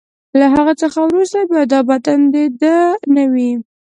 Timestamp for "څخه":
0.81-0.99